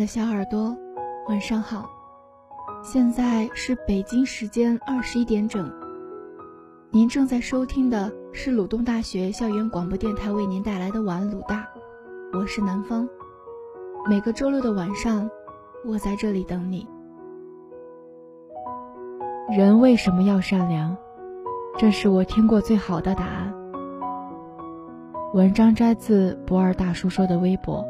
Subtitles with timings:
[0.00, 0.74] 的小耳朵，
[1.28, 1.84] 晚上好。
[2.82, 5.70] 现在是北京时间二十一点整。
[6.90, 11.68] 您正在收听的是鲁东大学校园广播电台为您带来的晚鲁大，
[12.32, 13.06] 我是南方。
[14.08, 15.28] 每个周六的晚上，
[15.84, 16.88] 我在这里等你。
[19.50, 20.96] 人为什么要善良？
[21.76, 23.54] 这是我听过最好的答案。
[25.34, 27.84] 文章摘自不二大叔说的微博。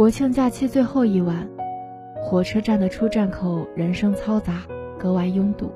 [0.00, 1.46] 国庆假期最后一晚，
[2.22, 4.62] 火车站的出站口人声嘈杂，
[4.98, 5.70] 格外拥堵。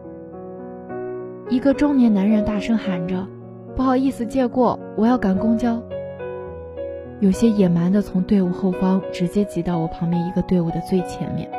[1.51, 3.27] 一个中年男人大声喊着
[3.77, 5.79] ：“不好意思，借过，我要赶公交。”
[7.21, 11.51] 有些野蛮的从队伍后方直接挤到我旁边一个队伍的最前面。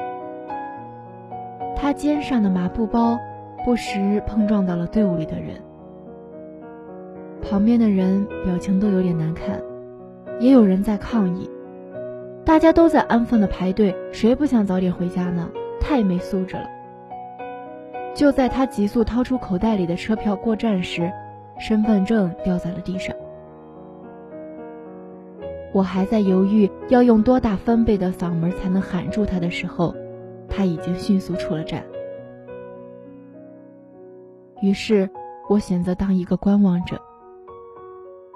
[1.75, 3.15] 他肩上的麻布包
[3.63, 5.61] 不时碰撞到了队伍里的人。
[7.43, 9.61] 旁边的人表情都有点难看，
[10.39, 11.47] 也有人在抗议。
[12.45, 15.49] 大家都在安分的排队，谁不想早点回家呢？
[15.81, 16.69] 太没素质了。
[18.13, 21.11] 就在他急速掏出口袋里的车票过站时，
[21.57, 23.15] 身份证掉在了地上。
[25.73, 29.93] 我还在犹豫要用多大分贝的嗓门才能喊住他的时候，
[30.47, 31.83] 他已经迅速出了站。
[34.61, 35.09] 于是，
[35.49, 37.01] 我选择当一个观望者。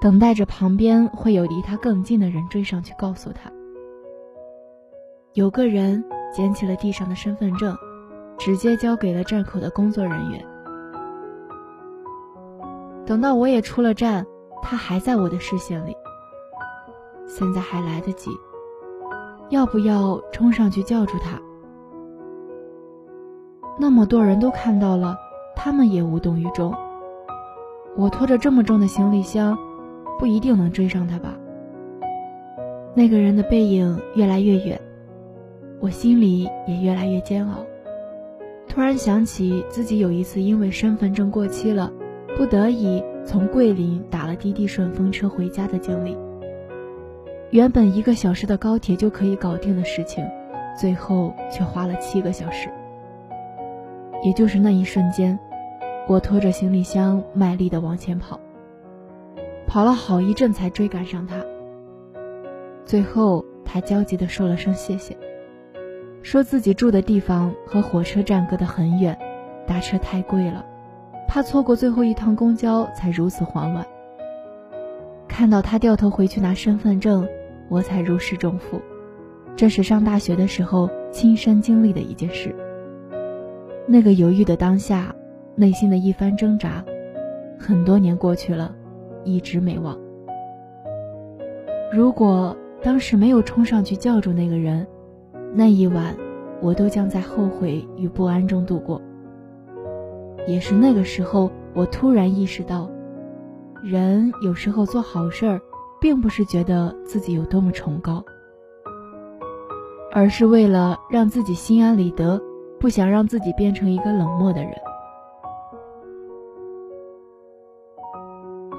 [0.01, 3.51] 等待着旁边会有离他更近的人追上去告诉他。
[5.33, 7.75] 有个人捡起了地上的身份证，
[8.37, 10.45] 直接交给了站口的工作人员。
[13.05, 14.25] 等到我也出了站，
[14.61, 15.95] 他还在我的视线里。
[17.27, 18.31] 现在还来得及，
[19.49, 21.39] 要不要冲上去叫住他？
[23.79, 25.15] 那么多人都看到了，
[25.55, 26.73] 他们也无动于衷。
[27.95, 29.57] 我拖着这么重的行李箱。
[30.17, 31.33] 不一定能追上他吧。
[32.93, 34.77] 那个人的背影越来越远，
[35.79, 37.65] 我心里也越来越煎熬。
[38.67, 41.91] 突然想起自己有一次因为身份证过期了，
[42.37, 46.17] 不得已从桂林打了滴滴顺风车回家的经历。
[47.51, 50.23] 原本一个小时的高铁就可以搞定的事情，
[50.79, 52.69] 最后却花了七个小时。
[54.23, 55.39] 也就是那一瞬间，
[56.07, 58.39] 我拖着行李箱卖力地往前跑。
[59.65, 61.37] 跑了好一阵才追赶上他。
[62.85, 65.15] 最后，他焦急地说了声谢谢，
[66.21, 69.17] 说自己住的地方和火车站隔得很远，
[69.65, 70.65] 打车太贵了，
[71.27, 73.85] 怕错过最后一趟公交，才如此慌乱。
[75.27, 77.27] 看到他掉头回去拿身份证，
[77.69, 78.81] 我才如释重负。
[79.55, 82.53] 这是上大学的时候亲身经历的一件事。
[83.87, 85.15] 那个犹豫的当下，
[85.55, 86.83] 内心的一番挣扎，
[87.57, 88.75] 很多年过去了。
[89.25, 89.99] 一直没忘。
[91.91, 94.87] 如果当时没有冲上去叫住那个人，
[95.53, 96.15] 那一晚
[96.61, 99.01] 我都将在后悔与不安中度过。
[100.47, 102.89] 也是那个时候，我突然意识到，
[103.83, 105.61] 人有时候做好事儿，
[106.01, 108.23] 并不是觉得自己有多么崇高，
[110.11, 112.41] 而是为了让自己心安理得，
[112.79, 114.71] 不想让自己变成一个冷漠的人。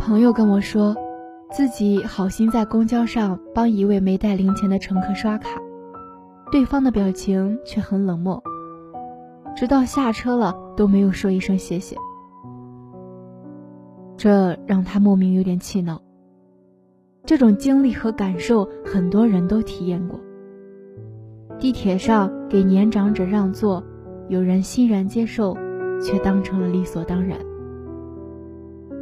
[0.00, 0.96] 朋友跟我说，
[1.52, 5.60] 自己好心在公交上帮一位没带零钱的乘客刷卡，
[6.50, 8.42] 对方的表情却很冷漠，
[9.56, 11.96] 直到下车了都没有说一声谢谢。
[14.16, 16.02] 这让他莫名有点气恼。
[17.24, 20.18] 这种经历和感受，很多人都体验过。
[21.58, 23.84] 地铁上给年长者让座，
[24.28, 25.56] 有人欣然接受，
[26.02, 27.38] 却当成了理所当然。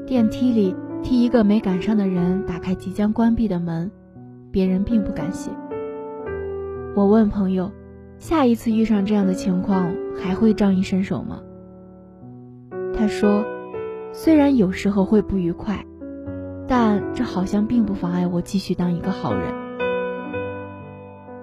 [0.06, 0.74] 电梯里。
[1.00, 3.88] 替一个没赶上的人打开即将关闭的门，
[4.50, 5.48] 别人并不感谢。
[6.96, 7.70] 我问朋友
[8.18, 11.40] ：“下一次遇上这样的情况，还会仗义伸手吗？”
[12.92, 13.44] 他说
[14.12, 15.84] ：“虽然有时候会不愉快，
[16.66, 19.54] 但这好像并不妨碍我继续当一个好人。”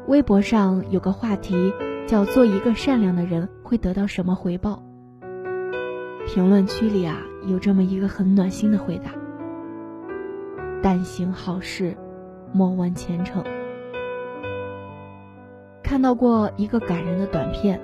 [0.07, 1.74] 微博上有个话题
[2.06, 4.83] 叫“做一个善良的人会得到什么回报”。
[6.27, 7.18] 评论区里啊，
[7.48, 9.12] 有这么一个很暖心的回答。
[10.83, 11.95] 但行好事，
[12.51, 13.41] 莫问前程。
[15.85, 17.79] 看到过一个感人的短片，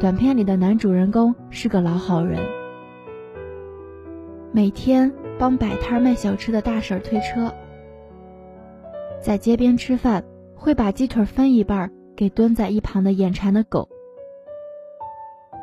[0.00, 2.40] 短片里的男主人公是个老好人，
[4.50, 7.54] 每天帮摆摊卖小吃的大婶推车，
[9.22, 10.24] 在街边吃饭
[10.56, 13.88] 会把鸡腿分一半给蹲在一旁的眼馋的狗。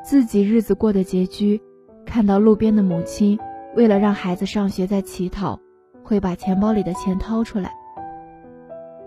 [0.06, 1.62] 自己日子过得拮据，
[2.06, 3.38] 看到路边的母亲
[3.76, 5.60] 为了让孩子上学在乞讨。
[6.06, 7.72] 会把钱包里的钱掏出来。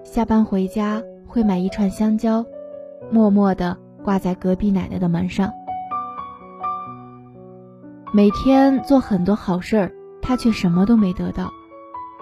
[0.03, 1.03] 下班回家
[1.37, 2.43] 会买一串香蕉，
[3.11, 5.53] 默默地挂在隔壁奶奶的门上。
[8.11, 9.93] 每天做很多好事儿，
[10.23, 11.53] 他却什么都没得到，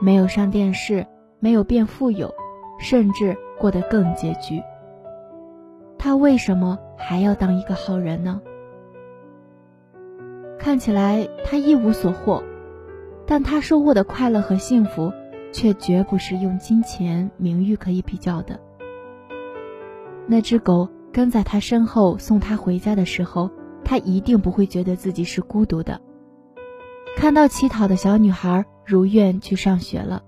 [0.00, 1.06] 没有上电视，
[1.38, 2.34] 没有变富有，
[2.80, 4.60] 甚至过得更拮据。
[5.96, 8.42] 他为什么还要当一个好人呢？
[10.58, 12.42] 看起来他一无所获，
[13.28, 15.12] 但他收获的快乐和幸福，
[15.52, 18.58] 却绝不是用金钱、名誉可以比较的。
[20.26, 23.50] 那只狗跟在他身后送他回家的时候。
[23.86, 26.00] 他一定不会觉得自己是孤独的。
[27.18, 30.22] 看到乞讨的小女孩如愿去上学了，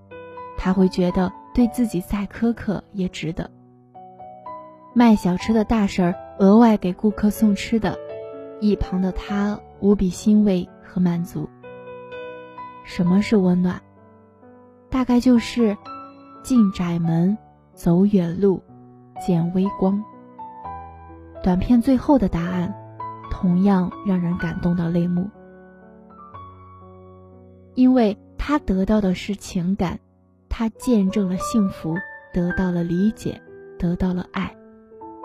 [0.59, 3.49] 他会觉得对自己再苛刻也值得。
[4.93, 7.97] 卖小吃的大婶额外给顾客送吃的，
[8.61, 11.49] 一旁的他无比欣慰和满足。
[12.83, 13.81] 什么是温暖？
[14.91, 15.75] 大概就是
[16.43, 17.39] 进窄门，
[17.73, 18.61] 走远路，
[19.25, 20.03] 见微光。
[21.43, 22.73] 短片最后的答案。
[23.29, 25.29] 同样让人感动到泪目，
[27.75, 29.99] 因为他得到的是情感，
[30.49, 31.93] 他见证了幸福，
[32.33, 33.39] 得到了理解，
[33.77, 34.51] 得到了爱，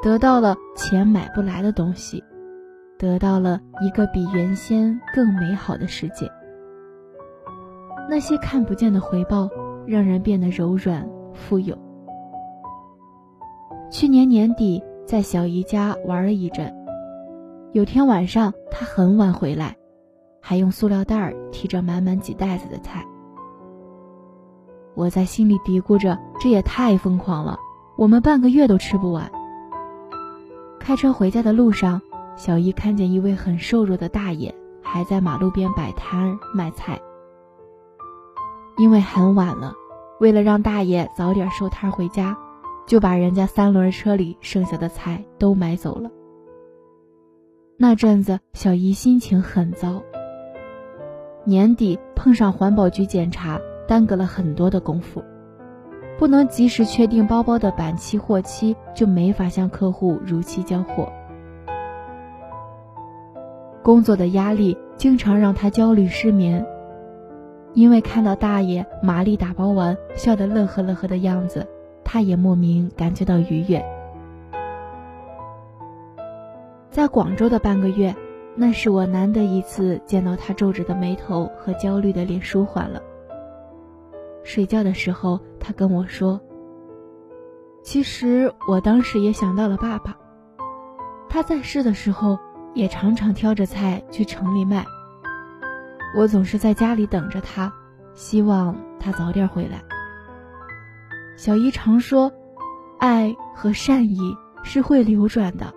[0.02, 2.22] 得到了钱买不来的东西，
[2.98, 6.30] 得到了一个比原先更美好的世界。
[8.10, 9.48] 那些看不见的回报，
[9.86, 11.74] 让人变得柔软富有。
[13.92, 16.74] 去年年底在小姨家玩了一阵。
[17.72, 19.76] 有天晚上，他很晚回来，
[20.40, 23.04] 还用塑料袋提着满满几袋子的菜。
[24.94, 27.58] 我在心里嘀咕着：“这也太疯狂了，
[27.98, 29.30] 我们半个月都吃不完。”
[30.80, 32.00] 开车回家的路上，
[32.34, 36.98] 小姨看见一位很瘦弱的大爷还在马路边摆摊卖菜。
[38.78, 39.74] 因为很晚了，
[40.18, 42.34] 为了让大爷早点收摊回家，
[42.86, 46.10] 就把人家三轮车里剩下的菜都买走了。
[47.76, 50.02] 那阵子，小姨心情很糟。
[51.44, 53.58] 年底碰上环保局检查，
[53.88, 55.22] 耽搁了很多的功夫，
[56.18, 61.10] 不能及时确定包包的版期货期，就没法向客户如期交货。
[63.82, 66.64] 工作的压力经常让她焦虑失眠，
[67.72, 71.66] 因为看到大爷麻利打包完，笑得乐呵乐呵的样子，
[72.12, 73.82] 他也莫名感觉到愉悦。
[76.90, 78.14] 在广州的半个月，
[78.54, 83.00] 那是我难得一次见到他皱着的眉头和焦虑的脸舒缓了。
[84.44, 86.38] 睡觉的时候，他跟我说
[87.82, 90.14] ：“其实我当时也想到了爸爸，
[91.30, 92.38] 他在世的时候
[92.74, 94.84] 也常常挑着菜去城里卖。
[96.14, 97.72] 我总是在家里等着他，
[98.12, 99.82] 希望他早点回来。”
[101.36, 102.30] 小姨常说
[103.00, 104.18] ：“爱和善意
[104.62, 105.72] 是会流转的。”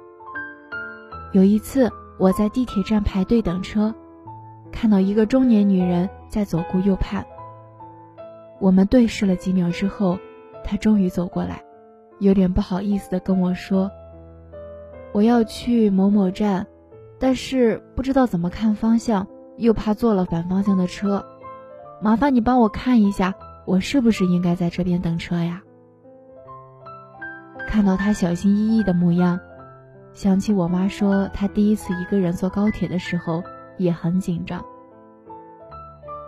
[1.33, 3.93] 有一次，我在地铁站排队等车，
[4.71, 7.25] 看到一个中年女人在左顾右盼。
[8.59, 10.17] 我们对视了几秒之后，
[10.63, 11.63] 她终于走过来，
[12.19, 13.91] 有点不好意思的跟我说
[15.11, 16.67] ：“我要去某某站，
[17.19, 21.25] 但是不知道怎么看方向，又怕坐了反方向的车，
[22.01, 23.35] 麻烦你帮我看一下，
[23.65, 25.61] 我是不是应该在这边等车呀？”
[27.67, 29.39] 看到他小心翼翼的模样。
[30.13, 33.43] 想起我妈说，她第一次一个人坐高铁的时候
[33.77, 34.63] 也很紧张，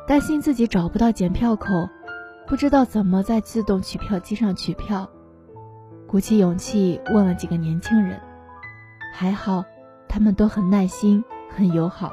[0.05, 1.87] 担心自己找不到检票口，
[2.45, 5.09] 不知道怎么在自动取票机上取票，
[6.05, 8.19] 鼓起勇气问了几个年轻人，
[9.13, 9.63] 还好，
[10.09, 12.11] 他们都很耐心、很友好。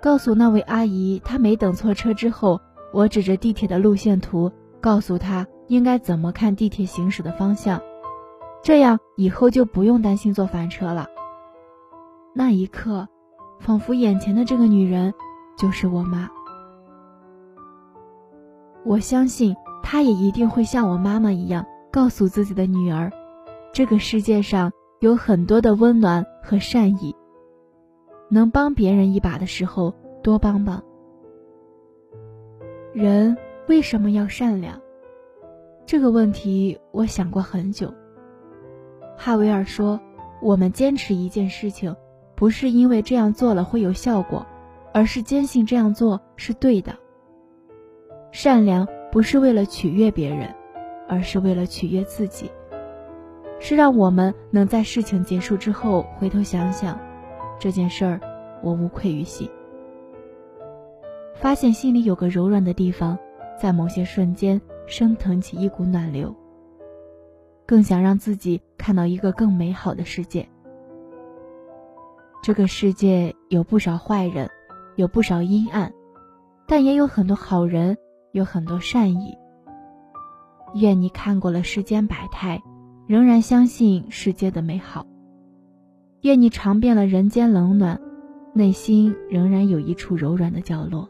[0.00, 2.60] 告诉那位阿姨，她没等错车之后，
[2.92, 7.80] 我指着地铁的路线图，告诉她应该怎么看地铁行驶的方向。
[8.62, 11.06] 这样以后就不用担心坐反车了。
[12.34, 13.08] 那一刻，
[13.58, 15.14] 仿佛眼前的这个女人
[15.56, 16.28] 就是我妈。
[18.84, 23.10] 我相信她也一定会像我妈妈一样，告诉自己的女儿，
[23.72, 27.14] 这个世界上有很多的温暖和善意。
[28.28, 30.82] 能帮别人一把的时候，多帮帮。
[32.92, 33.36] 人
[33.68, 34.80] 为什么要善良？
[35.86, 37.94] 这个问题我想过很久。
[39.16, 40.00] 哈维尔说
[40.42, 41.94] ：“我们坚持一件事情，
[42.34, 44.44] 不是因为这样做了会有效果，
[44.92, 46.92] 而是坚信这样做是对的。
[48.32, 50.52] 善良不是为了取悦别人，
[51.06, 52.50] 而是为了取悦自己，
[53.60, 56.98] 是让我们能在事情结束之后回头想想，
[57.56, 58.20] 这件事儿
[58.64, 59.48] 我无愧于心。
[61.40, 63.18] 发现心里有个柔软的地方，
[63.58, 66.36] 在某些瞬间升腾起一股暖流，
[67.66, 70.46] 更想让自己看到一个更美好的世界。
[72.42, 74.50] 这个世界有不少坏人，
[74.96, 75.90] 有不少阴暗，
[76.66, 77.96] 但也有很多好人，
[78.32, 79.34] 有很多善意。
[80.74, 82.62] 愿你看过了世间百态，
[83.06, 85.06] 仍然相信世界的美好。
[86.20, 87.98] 愿你尝遍了人间冷暖，
[88.52, 91.08] 内心仍然有一处柔软的角落。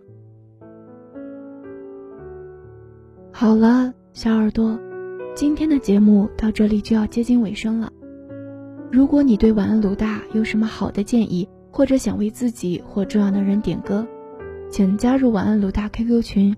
[3.32, 4.78] 好了，小耳朵，
[5.34, 7.90] 今天的节目到这里就要接近尾声了。
[8.90, 14.06] 如果你对晚安鲁大有什么好的建议，或者想为自己或重要的人点歌，
[14.68, 16.54] 请加入晚安鲁大 QQ 群：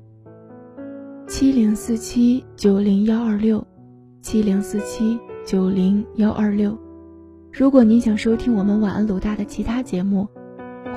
[1.29, 3.65] 七零四七九零幺二六，
[4.21, 6.77] 七零四七九零幺二六。
[7.53, 10.27] 如果您想收听我们晚安鲁大的其他节目，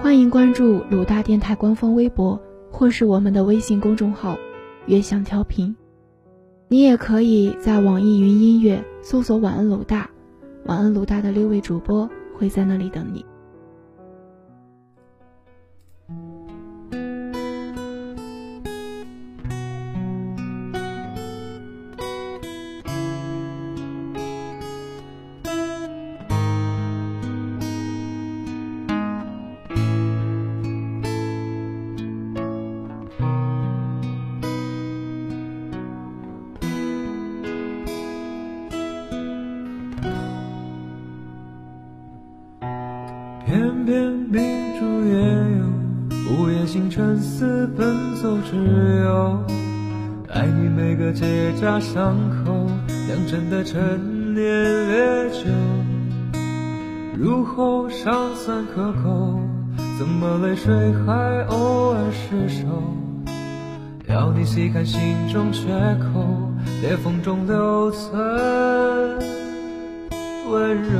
[0.01, 2.41] 欢迎关注鲁大电台官方微博
[2.71, 4.37] 或是我们的微信公众号
[4.87, 5.75] “越想调频”。
[6.67, 10.09] 你也可以在网易云音乐搜索“晚安鲁大”。
[10.65, 13.23] 晚安，鲁大的六位主播会在那里等你。
[46.95, 48.55] 生死奔走之
[49.03, 49.43] 友。
[50.29, 54.43] 爱你每个结痂伤口，酿成的陈年
[54.87, 55.49] 烈酒，
[57.17, 59.41] 入喉尚算可口，
[59.99, 60.73] 怎么泪水
[61.05, 62.65] 还偶尔失守？
[64.07, 65.67] 要你细看心中缺
[65.99, 66.25] 口，
[66.81, 68.17] 裂缝中留存
[70.49, 70.99] 温柔。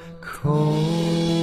[0.31, 1.40] 口。